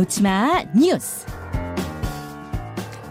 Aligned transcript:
놓치마 0.00 0.64
뉴스. 0.74 1.26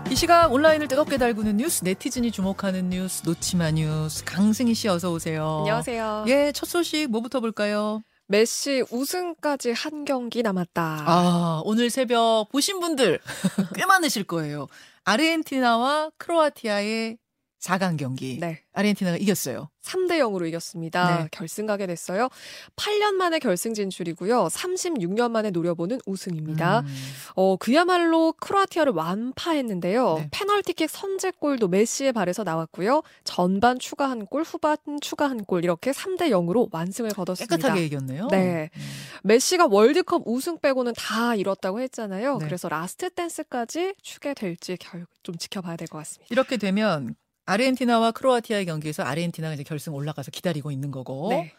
이 0.10 0.16
시각 0.16 0.52
온라인을 0.52 0.88
뜨겁게 0.88 1.20
달구는 1.20 1.58
뉴스, 1.58 1.84
네티즌이 1.84 2.32
주목하는 2.32 2.90
뉴스, 2.90 3.22
놓치마 3.24 3.70
뉴스. 3.70 4.24
강승희 4.26 4.74
씨 4.74 4.88
어서 4.88 5.12
오세요. 5.12 5.58
안녕하세요. 5.60 6.26
예, 6.30 6.52
첫 6.52 6.68
소식 6.68 7.12
뭐부터 7.12 7.42
볼까요? 7.42 8.02
메시 8.26 8.84
우승까지 8.90 9.72
한 9.74 10.04
경기 10.04 10.42
남았다. 10.42 11.04
아, 11.06 11.62
오늘 11.64 11.92
새벽 11.92 12.48
보신 12.52 12.80
분들 12.80 13.20
꽤 13.76 13.86
많으실 13.86 14.24
거예요. 14.24 14.66
아르헨티나와 15.04 16.10
크로아티아의 16.18 17.20
4강 17.60 17.98
경기. 17.98 18.38
네. 18.40 18.62
아르헨티나가 18.74 19.18
이겼어요. 19.18 19.70
3대 19.84 20.20
0으로 20.20 20.48
이겼습니다. 20.48 21.24
네. 21.24 21.28
결승 21.32 21.66
가게 21.66 21.88
됐어요. 21.88 22.30
8년 22.76 23.14
만에 23.14 23.40
결승 23.40 23.74
진출이고요. 23.74 24.46
36년 24.48 25.32
만에 25.32 25.50
노려보는 25.52 26.00
우승입니다. 26.06 26.82
음. 26.82 26.88
어, 27.36 27.56
그야말로 27.58 28.34
크로아티아를 28.40 28.94
완파했는데요. 28.94 30.16
네. 30.20 30.28
페널티킥 30.32 30.90
선제골도 30.90 31.68
메시의 31.68 32.14
발에서 32.14 32.44
나왔고요. 32.44 33.02
전반 33.24 33.80
추가 33.80 34.10
한 34.10 34.26
골, 34.26 34.44
후반 34.44 34.78
추가 35.02 35.30
한 35.30 35.40
골 35.46 35.64
이렇게 35.64 35.92
3대 35.92 36.30
0으로 36.30 36.68
완승을 36.72 37.12
거뒀습니다. 37.12 37.56
깨끗하게 37.56 37.86
이겼네요. 37.86 38.28
네. 38.30 38.70
음. 38.76 38.82
메시가 39.24 39.68
월드컵 39.70 40.24
우승 40.26 40.60
빼고는 40.60 40.94
다 40.96 41.36
이뤘다고 41.36 41.80
했잖아요. 41.82 42.38
네. 42.38 42.46
그래서 42.46 42.70
last 42.70 43.10
dance까지 43.10 43.96
추게 44.02 44.34
될지 44.34 44.78
결, 44.78 45.06
좀 45.24 45.38
지켜봐야 45.38 45.76
될 45.78 45.88
것 45.88 45.98
같습니다. 46.00 46.28
이렇게 46.30 46.58
되면 46.58 47.16
아르헨티나와 47.50 48.12
크로아티아의 48.12 48.66
경기에서 48.68 49.02
아르헨티나가 49.04 49.56
이제 49.56 49.64
결승 49.64 49.96
올라가서 49.96 50.30
기다리고 50.30 50.70
있는 50.72 50.92
거고 50.92 51.30
네. 51.32 51.52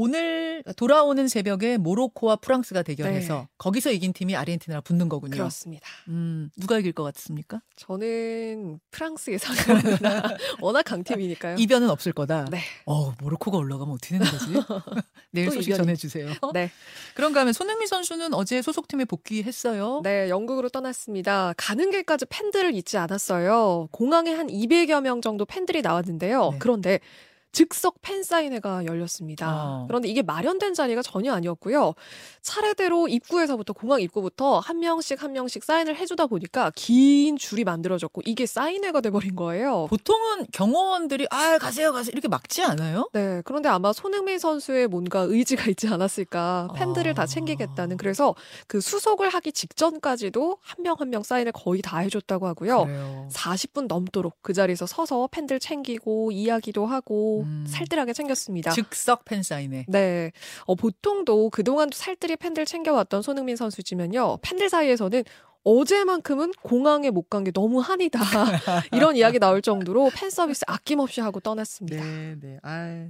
오늘 0.00 0.62
돌아오는 0.76 1.26
새벽에 1.26 1.76
모로코와 1.76 2.36
프랑스가 2.36 2.84
대결해서 2.84 3.34
네. 3.34 3.48
거기서 3.58 3.90
이긴 3.90 4.12
팀이 4.12 4.36
아르헨티나를 4.36 4.82
붙는 4.82 5.08
거군요. 5.08 5.32
그렇습니다. 5.32 5.88
음, 6.06 6.50
누가 6.56 6.78
이길 6.78 6.92
것 6.92 7.02
같습니까? 7.02 7.62
저는 7.74 8.78
프랑스 8.92 9.32
예상합니다. 9.32 10.22
워낙 10.62 10.84
강팀이니까요. 10.84 11.56
이변은 11.58 11.90
없을 11.90 12.12
거다. 12.12 12.44
네. 12.48 12.60
어, 12.86 13.12
모로코가 13.20 13.58
올라가면 13.58 13.94
어떻게 13.94 14.16
되는 14.18 14.30
거지? 14.30 14.52
내일 15.32 15.46
또 15.46 15.54
소식 15.54 15.70
이변이. 15.70 15.78
전해 15.78 15.96
주세요. 15.96 16.28
네. 16.54 16.70
그런가 17.16 17.40
하면 17.40 17.52
손흥민 17.52 17.88
선수는 17.88 18.34
어제 18.34 18.62
소속팀에 18.62 19.04
복귀했어요. 19.04 20.02
네, 20.04 20.28
영국으로 20.28 20.68
떠났습니다. 20.68 21.54
가는 21.56 21.90
길까지 21.90 22.26
팬들을 22.26 22.72
잊지 22.72 22.98
않았어요. 22.98 23.88
공항에 23.90 24.32
한 24.32 24.46
200여 24.46 25.00
명 25.00 25.20
정도 25.22 25.44
팬들이 25.44 25.82
나왔는데요. 25.82 26.50
네. 26.52 26.58
그런데 26.60 27.00
즉석 27.58 27.96
팬사인회가 28.02 28.84
열렸습니다. 28.84 29.52
어. 29.52 29.84
그런데 29.88 30.06
이게 30.06 30.22
마련된 30.22 30.74
자리가 30.74 31.02
전혀 31.02 31.32
아니었고요. 31.32 31.94
차례대로 32.40 33.08
입구에서부터 33.08 33.72
공항 33.72 34.00
입구부터 34.00 34.60
한 34.60 34.78
명씩 34.78 35.20
한 35.20 35.32
명씩 35.32 35.64
사인을 35.64 35.96
해주다 35.96 36.28
보니까 36.28 36.70
긴 36.76 37.36
줄이 37.36 37.64
만들어졌고 37.64 38.22
이게 38.26 38.46
사인회가 38.46 39.00
돼버린 39.00 39.34
거예요. 39.34 39.88
보통은 39.90 40.46
경호원들이 40.52 41.26
아 41.30 41.58
가세요 41.58 41.90
가세요 41.92 42.12
이렇게 42.12 42.28
막지 42.28 42.62
않아요? 42.62 43.10
네, 43.12 43.42
그런데 43.44 43.68
아마 43.68 43.92
손흥민 43.92 44.38
선수의 44.38 44.86
뭔가 44.86 45.22
의지가 45.22 45.64
있지 45.70 45.88
않았을까. 45.88 46.68
팬들을 46.76 47.10
아. 47.10 47.14
다 47.14 47.26
챙기겠다는. 47.26 47.96
그래서 47.96 48.36
그 48.68 48.80
수속을 48.80 49.30
하기 49.30 49.50
직전까지도 49.50 50.58
한 50.60 50.78
명 50.84 50.94
한명 50.96 51.24
사인을 51.24 51.50
거의 51.50 51.82
다 51.82 51.98
해줬다고 51.98 52.46
하고요. 52.46 52.84
그래요. 52.84 53.28
40분 53.32 53.88
넘도록 53.88 54.36
그 54.42 54.52
자리에서 54.52 54.86
서서 54.86 55.28
팬들 55.32 55.58
챙기고 55.58 56.30
이야기도 56.30 56.86
하고 56.86 57.47
음. 57.48 57.64
살뜰하게 57.66 58.12
챙겼습니다. 58.12 58.70
즉석 58.70 59.24
팬 59.24 59.42
사인회. 59.42 59.86
네. 59.88 60.32
어, 60.66 60.74
보통도 60.74 61.50
그동안도 61.50 61.96
살뜰히 61.96 62.36
팬들 62.36 62.64
챙겨왔던 62.66 63.22
손흥민 63.22 63.56
선수지만요. 63.56 64.38
팬들 64.42 64.68
사이에서는 64.68 65.24
어제만큼은 65.64 66.52
공항에 66.62 67.10
못 67.10 67.28
간 67.28 67.44
게 67.44 67.50
너무 67.50 67.80
한이다. 67.80 68.20
이런 68.92 69.16
이야기 69.16 69.38
나올 69.38 69.60
정도로 69.60 70.10
팬 70.14 70.30
서비스 70.30 70.64
아낌없이 70.66 71.20
하고 71.20 71.40
떠났습니다. 71.40 72.02
네, 72.02 72.36
네. 72.40 72.58
아, 72.62 73.08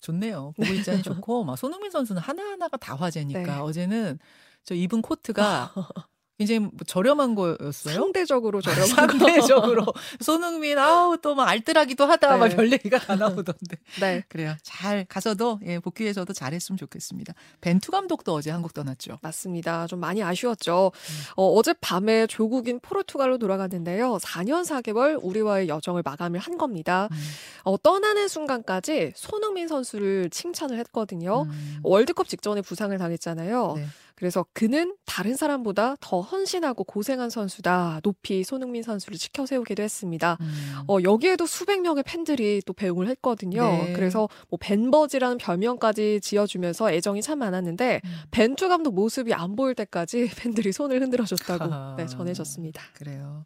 좋네요. 0.00 0.52
보고 0.56 0.72
있자니 0.72 1.02
좋고, 1.02 1.44
막 1.44 1.56
손흥민 1.56 1.90
선수는 1.90 2.20
하나하나가 2.22 2.76
다 2.76 2.94
화제니까 2.96 3.40
네. 3.42 3.50
어제는 3.60 4.18
저 4.64 4.74
입은 4.74 5.02
코트가 5.02 5.72
굉장히 6.38 6.60
뭐 6.60 6.70
저렴한 6.86 7.34
거였어요. 7.34 7.94
상대적으로 7.94 8.60
저렴한 8.62 8.86
상대적으로 8.88 9.86
손흥민 10.20 10.78
아우 10.78 11.16
또 11.18 11.34
막 11.36 11.48
알뜰하기도 11.48 12.04
하다 12.06 12.36
막 12.38 12.48
네. 12.48 12.56
별 12.56 12.72
얘기가 12.72 12.98
다 12.98 13.14
나오던데 13.14 13.76
네. 14.00 14.22
그래요 14.28 14.54
잘 14.62 15.04
가서도 15.04 15.60
예, 15.66 15.78
복귀해서도 15.78 16.32
잘했으면 16.32 16.78
좋겠습니다 16.78 17.34
벤투 17.60 17.90
감독도 17.90 18.32
어제 18.34 18.50
한국 18.50 18.72
떠났죠 18.72 19.18
맞습니다. 19.22 19.86
좀 19.86 20.00
많이 20.00 20.22
아쉬웠죠. 20.22 20.92
음. 20.94 21.14
어, 21.36 21.46
어젯밤에 21.52 22.26
조국인 22.26 22.80
포르투갈로 22.80 23.38
돌아갔는데요. 23.38 24.18
4년 24.22 24.62
4개월 24.64 25.18
우리와의 25.22 25.68
여정을 25.68 26.02
마감을 26.04 26.38
한 26.40 26.56
겁니다. 26.58 27.08
음, 27.10 27.16
어, 27.64 27.76
떠나는 27.76 28.28
순간까지 28.28 29.12
손흥민 29.14 29.68
선수를 29.68 30.30
칭찬을 30.30 30.78
했거든요. 30.80 31.42
음, 31.42 31.80
월드컵 31.82 32.28
직전에 32.28 32.62
부상을 32.62 32.96
당했잖아요. 32.96 33.72
네. 33.76 33.86
그래서 34.16 34.46
그는 34.54 34.96
다른 35.04 35.36
사람보다 35.36 35.96
더 36.00 36.22
헌신하고 36.22 36.84
고생한 36.84 37.28
선수다. 37.28 38.00
높이 38.02 38.44
손흥민 38.44 38.82
선수를 38.82 39.18
지켜 39.18 39.44
세우기도 39.44 39.82
했습니다. 39.82 40.38
음. 40.40 40.84
어, 40.88 40.96
여기에도 41.02 41.44
수백 41.44 41.82
명의 41.82 42.02
팬들이 42.02 42.62
또 42.64 42.72
배웅을 42.72 43.08
했거든요. 43.08 43.62
네. 43.62 43.92
그래서 43.92 44.26
뭐 44.48 44.58
벤버지라는 44.58 45.36
별명까지 45.36 46.20
지어주면서 46.22 46.90
애정이 46.92 47.20
참 47.20 47.40
많았는데 47.40 48.00
음. 48.02 48.10
벤투 48.30 48.70
감독 48.70 48.94
모습이 48.94 49.34
안 49.34 49.54
보일 49.54 49.74
때까지 49.74 50.30
팬들이 50.40 50.72
손을 50.72 51.02
흔들어줬다고. 51.02 51.96
네, 51.96 52.06
전해졌습니다. 52.06 52.82
그래요 52.94 53.44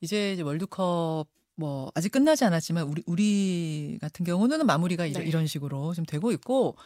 이제, 0.00 0.32
이제 0.32 0.42
월드컵 0.42 1.26
뭐 1.54 1.92
아직 1.94 2.10
끝나지 2.10 2.44
않았지만 2.44 2.88
우리 2.88 3.02
우리 3.06 3.98
같은 4.00 4.26
경우는 4.26 4.66
마무리가 4.66 5.04
네. 5.04 5.12
이런 5.24 5.46
식으로 5.46 5.94
좀 5.94 6.04
되고 6.04 6.32
있고 6.32 6.76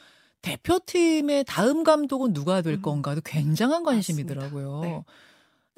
대표팀의 0.42 1.44
다음 1.46 1.84
감독은 1.84 2.32
누가 2.32 2.62
될 2.62 2.74
음. 2.74 2.82
건가도 2.82 3.20
굉장한 3.24 3.82
관심이더라고요. 3.84 4.80
네. 4.82 5.02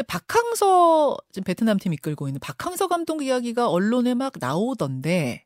박항서 0.07 1.17
지금 1.31 1.45
베트남 1.45 1.79
팀 1.79 1.93
이끌고 1.93 2.29
있는 2.29 2.41
박항서 2.41 2.89
감독 2.89 3.23
이야기가 3.23 3.69
언론에 3.69 4.15
막 4.15 4.33
나오던데 4.39 5.45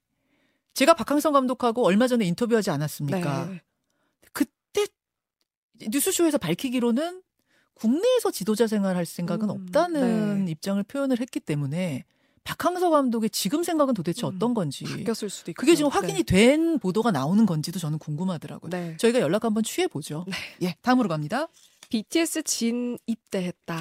제가 0.74 0.94
박항서 0.94 1.32
감독하고 1.32 1.84
얼마 1.84 2.06
전에 2.06 2.24
인터뷰하지 2.26 2.70
않았습니까? 2.70 3.46
네. 3.46 3.62
그때 4.32 4.86
뉴스쇼에서 5.88 6.38
밝히기로는 6.38 7.22
국내에서 7.74 8.30
지도자 8.30 8.66
생활할 8.66 9.04
생각은 9.04 9.50
음, 9.50 9.50
없다는 9.50 10.44
네. 10.46 10.50
입장을 10.50 10.82
표현을 10.84 11.20
했기 11.20 11.40
때문에 11.40 12.04
박항서 12.46 12.90
감독의 12.90 13.30
지금 13.30 13.64
생각은 13.64 13.92
도대체 13.92 14.24
음, 14.24 14.32
어떤 14.34 14.54
건지 14.54 14.84
바뀌었을 14.84 15.28
수도 15.28 15.50
있고 15.50 15.60
그게 15.60 15.74
지금 15.74 15.90
확인이 15.90 16.22
된 16.22 16.78
보도가 16.78 17.10
나오는 17.10 17.44
건지도 17.44 17.80
저는 17.80 17.98
궁금하더라고요. 17.98 18.70
네. 18.70 18.90
네. 18.90 18.96
저희가 18.98 19.20
연락 19.20 19.44
한번 19.44 19.64
취해 19.64 19.88
보죠. 19.88 20.24
예, 20.62 20.76
다음으로 20.80 21.08
갑니다. 21.08 21.48
BTS 21.88 22.44
진 22.44 22.98
입대했다. 23.06 23.80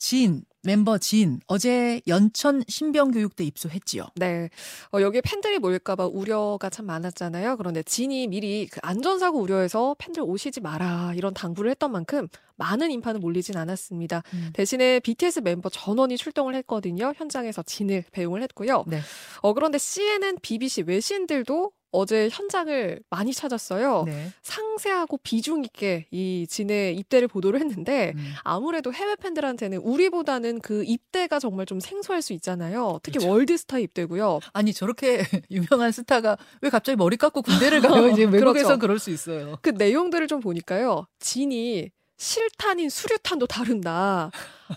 진 0.00 0.42
멤버 0.62 0.98
진 0.98 1.40
어제 1.46 2.00
연천 2.06 2.62
신병교육대 2.66 3.44
입소했지요. 3.44 4.06
네. 4.16 4.50
어, 4.92 5.00
여기에 5.00 5.20
팬들이 5.22 5.58
모일까봐 5.58 6.06
우려가 6.06 6.68
참 6.68 6.86
많았잖아요. 6.86 7.56
그런데 7.56 7.82
진이 7.82 8.26
미리 8.26 8.66
그 8.66 8.80
안전사고 8.82 9.38
우려해서 9.38 9.94
팬들 9.98 10.22
오시지 10.22 10.60
마라 10.60 11.12
이런 11.14 11.32
당부를 11.32 11.70
했던 11.70 11.92
만큼 11.92 12.28
많은 12.56 12.90
인파는 12.90 13.20
몰리진 13.20 13.56
않았습니다. 13.56 14.22
음. 14.34 14.50
대신에 14.52 15.00
BTS 15.00 15.40
멤버 15.40 15.68
전원이 15.68 16.16
출동을 16.16 16.54
했거든요. 16.56 17.12
현장에서 17.16 17.62
진을 17.62 18.04
배웅을 18.12 18.42
했고요. 18.42 18.84
네. 18.86 19.00
어, 19.40 19.54
그런데 19.54 19.78
CNN, 19.78 20.38
BBC 20.42 20.84
외신들도 20.86 21.72
어제 21.92 22.28
현장을 22.30 23.00
많이 23.10 23.32
찾았어요. 23.32 24.04
네. 24.06 24.32
상세하고 24.42 25.18
비중 25.18 25.64
있게 25.64 26.06
이 26.10 26.46
진의 26.48 26.96
입대를 26.96 27.28
보도를 27.28 27.60
했는데 27.60 28.12
음. 28.16 28.32
아무래도 28.42 28.92
해외 28.92 29.16
팬들한테는 29.16 29.78
우리보다는 29.78 30.60
그 30.60 30.84
입대가 30.84 31.38
정말 31.38 31.66
좀 31.66 31.80
생소할 31.80 32.22
수 32.22 32.32
있잖아요. 32.34 33.00
특히 33.02 33.18
그렇죠. 33.18 33.32
월드스타 33.32 33.78
입대고요. 33.78 34.40
아니 34.52 34.72
저렇게 34.72 35.18
유명한 35.50 35.92
스타가 35.92 36.36
왜 36.60 36.70
갑자기 36.70 36.96
머리 36.96 37.16
깎고 37.16 37.42
군대를 37.42 37.80
가요? 37.80 38.08
이제 38.08 38.24
외국에서 38.24 38.68
그렇죠. 38.76 38.78
그럴 38.78 38.98
수 38.98 39.10
있어요. 39.10 39.58
그 39.62 39.70
내용들을 39.70 40.26
좀 40.28 40.40
보니까요. 40.40 41.06
진이 41.18 41.90
실탄인 42.16 42.90
수류탄도 42.90 43.46
다룬다. 43.46 44.30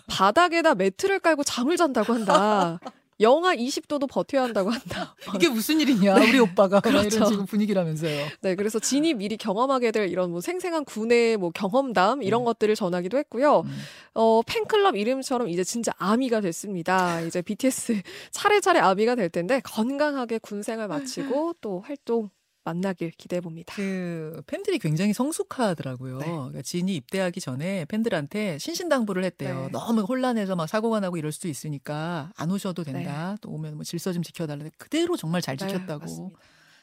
바닥에다 0.07 0.75
매트를 0.75 1.19
깔고 1.19 1.43
잠을 1.43 1.77
잔다고 1.77 2.13
한다. 2.13 2.79
영하 3.19 3.55
20도도 3.55 4.09
버텨야 4.09 4.43
한다고 4.43 4.69
한다. 4.69 5.15
이게 5.35 5.49
무슨 5.49 5.79
일이냐 5.79 6.15
우리 6.15 6.39
오빠가 6.39 6.77
막 6.77 6.83
그렇죠. 6.83 7.17
이런 7.17 7.29
지금 7.29 7.45
분위기라면서요. 7.45 8.25
네, 8.41 8.55
그래서 8.55 8.79
진이 8.79 9.13
미리 9.13 9.37
경험하게 9.37 9.91
될 9.91 10.09
이런 10.09 10.31
뭐 10.31 10.41
생생한 10.41 10.85
군의 10.85 11.37
뭐 11.37 11.51
경험담 11.51 12.23
이런 12.23 12.41
네. 12.41 12.45
것들을 12.45 12.75
전하기도 12.75 13.17
했고요. 13.17 13.61
음. 13.61 13.77
어, 14.15 14.41
팬클럽 14.45 14.95
이름처럼 14.95 15.49
이제 15.49 15.63
진짜 15.63 15.91
아미가 15.97 16.41
됐습니다. 16.41 17.21
이제 17.21 17.41
BTS 17.41 18.01
차례차례 18.31 18.79
아미가 18.79 19.15
될 19.15 19.29
텐데 19.29 19.61
건강하게 19.63 20.39
군 20.39 20.61
생활 20.63 20.87
마치고 20.87 21.55
또 21.61 21.81
활동 21.81 22.29
만나길 22.63 23.11
기대해 23.11 23.41
봅니다. 23.41 23.73
그 23.75 24.41
팬들이 24.47 24.79
굉장히 24.79 25.13
성숙하더라고요. 25.13 26.19
네. 26.19 26.25
그러니까 26.25 26.61
진이 26.61 26.95
입대하기 26.95 27.41
전에 27.41 27.85
팬들한테 27.85 28.57
신신당부를 28.57 29.23
했대요. 29.25 29.63
네. 29.63 29.69
너무 29.71 30.01
혼란해서 30.01 30.55
막 30.55 30.67
사고가 30.67 30.99
나고 30.99 31.17
이럴 31.17 31.31
수도 31.31 31.47
있으니까 31.47 32.31
안 32.35 32.51
오셔도 32.51 32.83
된다. 32.83 33.35
또 33.41 33.49
오면 33.49 33.75
뭐 33.75 33.83
질서 33.83 34.13
좀 34.13 34.23
지켜달라. 34.23 34.65
그대로 34.77 35.17
정말 35.17 35.41
잘 35.41 35.57
네, 35.57 35.67
지켰다고. 35.67 36.33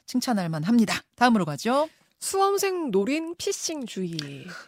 칭찬할 0.07 0.49
만합니다. 0.49 1.03
다음으로 1.17 1.45
가죠. 1.45 1.89
수험생 2.19 2.91
노린 2.91 3.35
피싱 3.37 3.87
주의. 3.87 4.19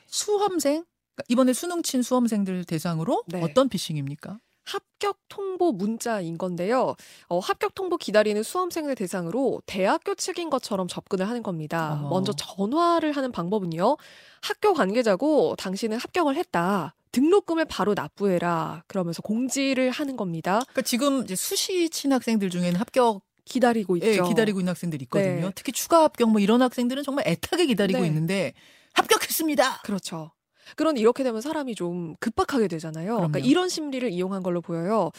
수험생 0.07 0.85
그러니까 1.15 1.25
이번에 1.29 1.53
수능 1.53 1.83
친 1.83 2.03
수험생들 2.03 2.65
대상으로 2.65 3.25
네. 3.27 3.43
어떤 3.43 3.69
피싱입니까? 3.69 4.39
합격 4.65 5.19
통보 5.29 5.73
문자인 5.73 6.39
건데요. 6.39 6.95
어, 7.29 7.39
합격 7.39 7.75
통보 7.75 7.97
기다리는 7.97 8.43
수험생들 8.43 8.95
대상으로 8.95 9.63
대학교 9.67 10.15
측인 10.15 10.51
것처럼 10.51 10.89
접근을 10.89 11.29
하는 11.29 11.43
겁니다. 11.43 11.99
어머. 12.01 12.09
먼저 12.11 12.33
전화를 12.33 13.13
하는 13.13 13.33
방법은요. 13.33 13.97
학교 14.43 14.73
관계자고 14.73 15.57
당신은 15.57 15.99
합격을 15.99 16.37
했다. 16.37 16.95
등록금을 17.13 17.67
바로 17.67 17.95
납부해라. 17.95 18.85
그러면서 18.87 19.21
공지를 19.23 19.91
하는 19.91 20.17
겁니다. 20.17 20.61
그러니까 20.61 20.83
지금 20.83 21.23
이제 21.23 21.37
수시 21.37 21.91
친 21.91 22.13
학생들 22.13 22.49
중에는 22.51 22.77
합격 22.77 23.23
기다리고 23.45 23.97
있죠. 23.97 24.07
예, 24.07 24.29
기다리고 24.29 24.61
있는 24.61 24.71
학생들이 24.71 25.03
있거든요. 25.05 25.47
네. 25.47 25.53
특히 25.55 25.73
추가 25.73 26.05
합격 26.05 26.31
뭐 26.31 26.41
이런 26.41 26.63
학생들은 26.63 27.03
정말 27.03 27.27
애타게 27.27 27.67
기다리고 27.67 28.01
네. 28.01 28.07
있는데 28.07 28.53
합격했습니다. 28.95 29.83
그렇죠. 29.83 30.33
그런데 30.77 31.01
이렇게 31.01 31.23
되면 31.23 31.41
사람이 31.41 31.75
좀 31.75 32.15
급박하게 32.21 32.69
되잖아요. 32.69 33.17
그러니까. 33.17 33.39
이런 33.39 33.69
심리를 33.69 34.09
이용한 34.11 34.43
걸로 34.43 34.61
보여요. 34.61 35.11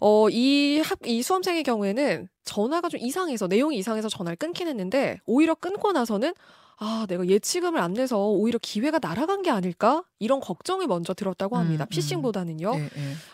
어, 0.00 0.28
이 0.30 0.80
학, 0.84 0.98
이 1.06 1.22
수험생의 1.22 1.62
경우에는 1.62 2.28
전화가 2.44 2.88
좀 2.88 3.00
이상해서, 3.00 3.46
내용이 3.46 3.76
이상해서 3.78 4.08
전화를 4.08 4.36
끊긴 4.36 4.68
했는데, 4.68 5.18
오히려 5.26 5.54
끊고 5.54 5.92
나서는, 5.92 6.32
아, 6.78 7.06
내가 7.08 7.26
예치금을 7.26 7.78
안 7.80 7.92
내서 7.92 8.26
오히려 8.26 8.58
기회가 8.60 8.98
날아간 9.00 9.42
게 9.42 9.50
아닐까? 9.50 10.02
이런 10.18 10.40
걱정이 10.40 10.86
먼저 10.88 11.14
들었다고 11.14 11.56
합니다. 11.56 11.84
음, 11.84 11.86
음. 11.86 11.88
피싱보다는요. 11.88 12.72
예, 12.74 12.80
예. 12.80 12.88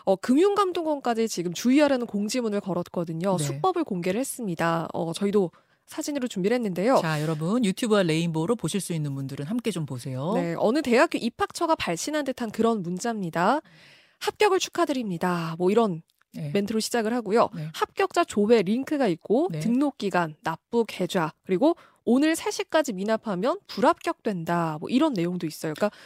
어, 0.05 0.15
금융감독원까지 0.17 1.27
지금 1.27 1.53
주의하라는 1.53 2.05
공지문을 2.05 2.61
걸었거든요. 2.61 3.37
네. 3.37 3.43
수법을 3.43 3.85
공개를 3.85 4.19
했습니다. 4.19 4.87
어, 4.93 5.13
저희도 5.13 5.49
사진으로 5.89 6.27
준비를 6.27 6.55
했는데요. 6.55 6.99
자, 7.01 7.21
여러분 7.21 7.65
유튜브와 7.65 8.03
레인보우로 8.03 8.55
보실 8.55 8.79
수 8.79 8.93
있는 8.93 9.15
분들은 9.15 9.47
함께 9.47 9.71
좀 9.71 9.87
보세요. 9.87 10.33
네, 10.35 10.55
어느 10.57 10.81
대학교 10.83 11.17
입학처가 11.17 11.75
발신한 11.75 12.25
듯한 12.25 12.51
그런 12.51 12.83
문자입니다. 12.83 13.61
합격을 14.19 14.59
축하드립니다. 14.59 15.55
뭐 15.57 15.71
이런 15.71 16.03
네. 16.33 16.51
멘트로 16.53 16.79
시작을 16.79 17.11
하고요. 17.13 17.49
네. 17.55 17.69
합격자 17.73 18.25
조회 18.25 18.61
링크가 18.61 19.07
있고 19.07 19.49
네. 19.51 19.59
등록 19.59 19.97
기간, 19.97 20.35
납부 20.43 20.85
계좌, 20.87 21.33
그리고 21.43 21.75
오늘 22.05 22.35
3시까지 22.35 22.93
미납하면 22.93 23.59
불합격된다. 23.65 24.77
뭐 24.79 24.89
이런 24.89 25.13
내용도 25.13 25.47
있어요. 25.47 25.73
그러니까 25.73 25.97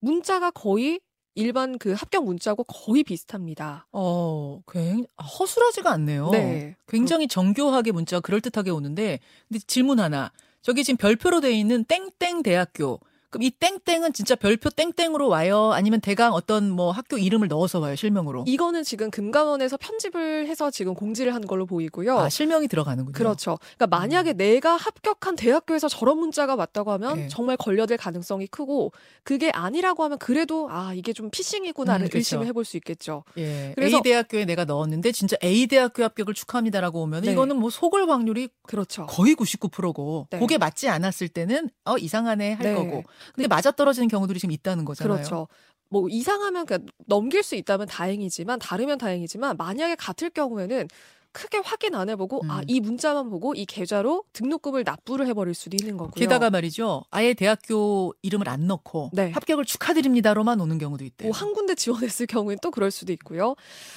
문자가 0.00 0.50
거의 0.50 1.00
일반 1.36 1.78
그 1.78 1.92
합격 1.92 2.24
문자하고 2.24 2.64
거의 2.64 3.04
비슷합니다. 3.04 3.86
어, 3.92 4.60
굉장히 4.66 5.06
허술하지가 5.38 5.92
않네요. 5.92 6.30
네. 6.30 6.76
굉장히 6.88 7.28
정교하게 7.28 7.92
문자가 7.92 8.20
그럴듯하게 8.20 8.70
오는데 8.70 9.20
근데 9.48 9.60
질문 9.66 10.00
하나. 10.00 10.32
저기 10.62 10.82
지금 10.82 10.96
별표로 10.96 11.40
돼 11.40 11.52
있는 11.52 11.84
땡땡 11.84 12.42
대학교. 12.42 12.98
그럼 13.36 13.42
이 13.42 13.50
땡땡은 13.50 14.12
진짜 14.14 14.34
별표 14.34 14.70
땡땡으로 14.70 15.28
와요? 15.28 15.72
아니면 15.72 16.00
대강 16.00 16.32
어떤 16.32 16.70
뭐 16.70 16.90
학교 16.90 17.18
이름을 17.18 17.48
넣어서 17.48 17.80
와요, 17.80 17.94
실명으로? 17.94 18.44
이거는 18.46 18.82
지금 18.82 19.10
금감원에서 19.10 19.76
편집을 19.76 20.46
해서 20.48 20.70
지금 20.70 20.94
공지를 20.94 21.34
한 21.34 21.42
걸로 21.46 21.66
보이고요. 21.66 22.18
아, 22.18 22.28
실명이 22.30 22.68
들어가는군요. 22.68 23.12
그렇죠. 23.12 23.58
그러니까 23.76 23.86
만약에 23.98 24.32
내가 24.32 24.76
합격한 24.76 25.36
대학교에서 25.36 25.88
저런 25.88 26.18
문자가 26.18 26.54
왔다고 26.54 26.92
하면 26.92 27.16
네. 27.16 27.28
정말 27.28 27.56
걸려들 27.58 27.96
가능성이 27.98 28.46
크고 28.46 28.92
그게 29.22 29.50
아니라고 29.50 30.02
하면 30.04 30.18
그래도 30.18 30.68
아 30.70 30.94
이게 30.94 31.12
좀 31.12 31.30
피싱이구나를 31.30 32.06
음, 32.06 32.08
그렇죠. 32.08 32.18
의심을 32.18 32.46
해볼 32.46 32.64
수 32.64 32.76
있겠죠. 32.78 33.24
예. 33.36 33.72
그래서- 33.74 33.98
A 33.98 34.02
대학교에 34.02 34.44
내가 34.46 34.64
넣었는데 34.64 35.12
진짜 35.12 35.36
A 35.44 35.66
대학교 35.66 36.02
합격을 36.04 36.32
축하합니다라고 36.34 37.02
오면 37.02 37.22
네. 37.22 37.32
이거는 37.32 37.56
뭐 37.56 37.68
속을 37.70 38.08
확률이 38.08 38.48
그렇죠. 38.66 39.06
거의 39.06 39.34
99%고 39.34 40.28
네. 40.30 40.38
그게 40.38 40.56
맞지 40.58 40.88
않았을 40.88 41.28
때는 41.28 41.68
어 41.84 41.98
이상하네 41.98 42.52
할 42.54 42.64
네. 42.66 42.74
거고 42.74 43.02
근데 43.34 43.48
맞아 43.48 43.70
떨어지는 43.70 44.08
경우들이 44.08 44.38
지금 44.38 44.52
있다는 44.52 44.84
거잖아요. 44.84 45.14
그렇죠. 45.16 45.48
뭐 45.88 46.08
이상하면 46.08 46.66
그러니까 46.66 46.92
넘길 47.06 47.42
수 47.42 47.54
있다면 47.54 47.86
다행이지만 47.86 48.58
다르면 48.58 48.98
다행이지만 48.98 49.56
만약에 49.56 49.94
같을 49.94 50.30
경우에는 50.30 50.88
크게 51.36 51.58
확인 51.58 51.94
안 51.94 52.08
해보고 52.08 52.40
음. 52.44 52.50
아이 52.50 52.80
문자만 52.80 53.28
보고 53.28 53.54
이 53.54 53.66
계좌로 53.66 54.24
등록금을 54.32 54.84
납부를 54.84 55.26
해버릴 55.26 55.52
수도 55.52 55.76
있는 55.78 55.98
거고요. 55.98 56.12
게다가 56.14 56.48
말이죠. 56.48 57.04
아예 57.10 57.34
대학교 57.34 58.14
이름을 58.22 58.48
안 58.48 58.66
넣고 58.66 59.10
네. 59.12 59.32
합격을 59.32 59.66
축하드립니다로만 59.66 60.58
오는 60.62 60.78
경우도 60.78 61.04
있대요. 61.04 61.28
뭐 61.28 61.36
한 61.36 61.52
군데 61.52 61.74
지원했을 61.74 62.26
경우엔 62.26 62.58
또 62.62 62.70
그럴 62.70 62.90
수도 62.90 63.12
있고요. 63.12 63.54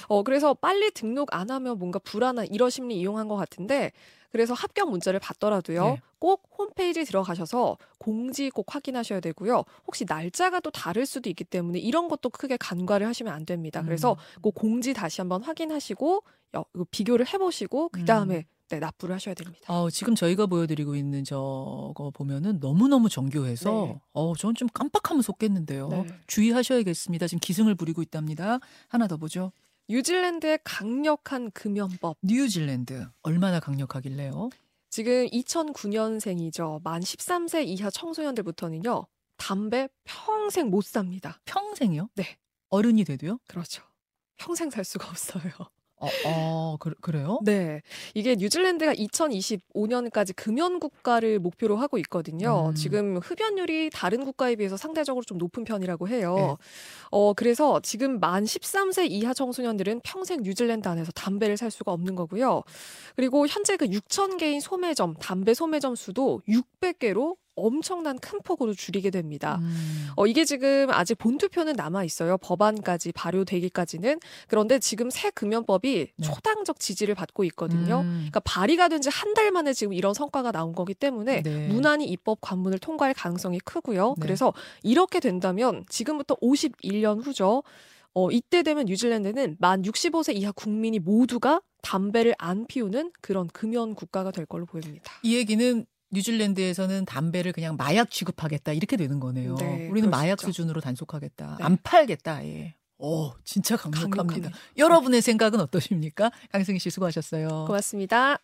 어 0.08 0.22
그래서 0.22 0.52
빨리 0.52 0.90
등록 0.90 1.34
안 1.34 1.50
하면 1.50 1.78
뭔가 1.78 1.98
불안한 1.98 2.48
이런 2.50 2.68
심리 2.68 2.98
이용한 3.00 3.26
것 3.28 3.36
같은데 3.36 3.92
그래서 4.30 4.52
합격 4.52 4.90
문자를 4.90 5.18
받더라도요. 5.18 5.84
네. 5.84 6.00
꼭 6.18 6.42
홈페이지 6.58 7.04
들어가셔서 7.04 7.78
공지 7.98 8.50
꼭 8.50 8.74
확인하셔야 8.74 9.20
되고요. 9.20 9.64
혹시 9.86 10.04
날짜가 10.06 10.60
또 10.60 10.70
다를 10.70 11.06
수도 11.06 11.30
있기 11.30 11.44
때문에 11.44 11.78
이런 11.78 12.08
것도 12.08 12.28
크게 12.28 12.58
간과를 12.58 13.06
하시면 13.06 13.32
안 13.32 13.46
됩니다. 13.46 13.82
그래서 13.82 14.12
음. 14.12 14.40
그 14.42 14.50
공지 14.50 14.92
다시 14.92 15.22
한번 15.22 15.42
확인하시고 15.42 16.22
비교를 16.90 17.26
해보시고 17.32 17.90
그 17.90 18.04
다음에 18.04 18.46
네, 18.68 18.78
납부를 18.78 19.14
하셔야 19.16 19.34
됩니다. 19.34 19.60
어, 19.66 19.90
지금 19.90 20.14
저희가 20.14 20.46
보여드리고 20.46 20.94
있는 20.94 21.24
저거 21.24 22.10
보면은 22.14 22.60
너무너무 22.60 23.08
정교해서 23.08 23.70
네. 23.86 24.00
어, 24.12 24.34
저는 24.36 24.54
좀 24.54 24.68
깜빡하면 24.72 25.22
속겠는데요. 25.22 25.88
네. 25.88 26.06
주의하셔야겠습니다. 26.28 27.26
지금 27.26 27.40
기승을 27.40 27.74
부리고 27.74 28.00
있답니다. 28.02 28.60
하나 28.88 29.08
더 29.08 29.16
보죠. 29.16 29.50
뉴질랜드의 29.88 30.60
강력한 30.62 31.50
금연법. 31.50 32.18
뉴질랜드 32.22 33.08
얼마나 33.22 33.58
강력하길래요? 33.58 34.50
지금 34.88 35.26
2009년생이죠. 35.26 36.80
만 36.84 37.00
13세 37.00 37.66
이하 37.66 37.90
청소년들부터는요. 37.90 39.06
담배 39.36 39.88
평생 40.04 40.70
못 40.70 40.84
삽니다. 40.84 41.40
평생이요? 41.44 42.08
네. 42.14 42.36
어른이 42.68 43.02
돼도요? 43.04 43.38
그렇죠. 43.48 43.82
평생 44.36 44.70
살 44.70 44.84
수가 44.84 45.08
없어요. 45.08 45.50
어, 46.00 46.08
어 46.26 46.76
그, 46.80 46.94
그래요? 47.00 47.38
네. 47.44 47.82
이게 48.14 48.34
뉴질랜드가 48.34 48.94
2025년까지 48.94 50.34
금연 50.34 50.80
국가를 50.80 51.38
목표로 51.38 51.76
하고 51.76 51.98
있거든요. 51.98 52.70
음. 52.70 52.74
지금 52.74 53.18
흡연율이 53.18 53.90
다른 53.90 54.24
국가에 54.24 54.56
비해서 54.56 54.76
상대적으로 54.76 55.24
좀 55.24 55.38
높은 55.38 55.64
편이라고 55.64 56.08
해요. 56.08 56.34
네. 56.36 56.68
어, 57.10 57.34
그래서 57.34 57.80
지금 57.80 58.18
만 58.18 58.44
13세 58.44 59.10
이하 59.10 59.34
청소년들은 59.34 60.00
평생 60.02 60.42
뉴질랜드 60.42 60.88
안에서 60.88 61.12
담배를 61.12 61.56
살 61.56 61.70
수가 61.70 61.92
없는 61.92 62.14
거고요. 62.14 62.62
그리고 63.14 63.46
현재 63.46 63.76
그 63.76 63.86
6천 63.86 64.38
개인 64.38 64.60
소매점, 64.60 65.14
담배 65.20 65.52
소매점 65.52 65.94
수도 65.96 66.40
600개로 66.48 67.36
엄청난 67.60 68.18
큰 68.18 68.40
폭으로 68.42 68.74
줄이게 68.74 69.10
됩니다. 69.10 69.58
음. 69.62 70.08
어, 70.16 70.26
이게 70.26 70.44
지금 70.44 70.88
아직 70.90 71.16
본투표는 71.16 71.74
남아 71.76 72.04
있어요. 72.04 72.38
법안까지 72.38 73.12
발효되기까지는. 73.12 74.20
그런데 74.48 74.78
지금 74.78 75.10
새 75.10 75.30
금연법이 75.30 76.08
네. 76.16 76.26
초당적 76.26 76.80
지지를 76.80 77.14
받고 77.14 77.44
있거든요. 77.44 78.00
음. 78.00 78.14
그러니까 78.30 78.40
발의가 78.40 78.88
된 78.88 79.00
지 79.00 79.08
한 79.10 79.34
달 79.34 79.50
만에 79.50 79.72
지금 79.72 79.92
이런 79.92 80.12
성과가 80.14 80.52
나온 80.52 80.72
거기 80.74 80.94
때문에 80.94 81.42
네. 81.42 81.68
무난히 81.68 82.06
입법 82.06 82.40
관문을 82.40 82.78
통과할 82.78 83.14
가능성이 83.14 83.58
크고요. 83.60 84.14
네. 84.16 84.22
그래서 84.22 84.52
이렇게 84.82 85.20
된다면 85.20 85.84
지금부터 85.88 86.36
51년 86.36 87.24
후죠. 87.24 87.62
어, 88.12 88.30
이때 88.30 88.62
되면 88.64 88.86
뉴질랜드는 88.86 89.56
만 89.60 89.82
65세 89.82 90.34
이하 90.34 90.50
국민이 90.52 90.98
모두가 90.98 91.60
담배를 91.82 92.34
안 92.38 92.66
피우는 92.66 93.12
그런 93.20 93.46
금연 93.48 93.94
국가가 93.94 94.30
될 94.32 94.46
걸로 94.46 94.66
보입니다. 94.66 95.12
이 95.22 95.36
얘기는 95.36 95.86
뉴질랜드에서는 96.10 97.04
담배를 97.04 97.52
그냥 97.52 97.76
마약 97.76 98.10
취급하겠다 98.10 98.72
이렇게 98.72 98.96
되는 98.96 99.20
거네요. 99.20 99.54
네, 99.56 99.88
우리는 99.88 100.10
마약. 100.10 100.40
수준으로 100.40 100.80
단속하겠다. 100.80 101.56
네. 101.58 101.64
안 101.64 101.78
팔겠다. 101.82 102.36
아예. 102.36 102.74
오, 102.98 103.32
진짜 103.44 103.76
강력합니다. 103.76 104.22
강력합니다. 104.22 104.58
여러분의 104.76 105.22
생각은 105.22 105.60
어떠십니까? 105.60 106.30
강승희 106.52 106.78
씨 106.78 106.90
수고하셨어요. 106.90 107.64
고맙습니다. 107.66 108.38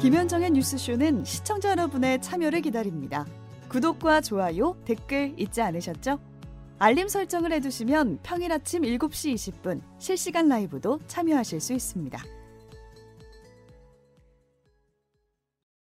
김현정의 0.00 0.50
뉴스쇼는 0.50 1.24
시청자 1.24 1.70
여러분의 1.70 2.20
참여를 2.20 2.60
기다립니다. 2.60 3.26
구독과 3.68 4.20
좋아요, 4.20 4.76
댓글 4.84 5.34
잊지 5.38 5.62
않으셨죠? 5.62 6.20
알림 6.78 7.08
설정을 7.08 7.52
해두시면 7.52 8.18
평일 8.22 8.52
아침 8.52 8.82
7시 8.82 9.34
20분 9.34 9.80
실시간 9.98 10.48
라이브도 10.48 11.00
참여하실 11.06 11.60
수 11.60 11.72
있습니다. 11.72 12.22